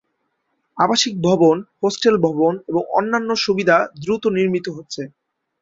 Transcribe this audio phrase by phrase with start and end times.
[0.77, 5.01] আবাসিক ভবন, হোস্টেল ভবন এবং অন্যান্য সুবিধা দ্রুত নির্মিত হচ্ছে।